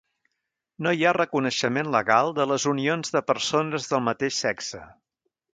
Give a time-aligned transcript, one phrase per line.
[0.85, 4.85] No hi ha reconeixement legal de les unions de persones del mateix sexe.